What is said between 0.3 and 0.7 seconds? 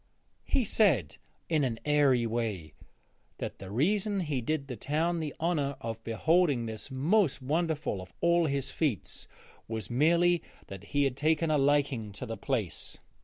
He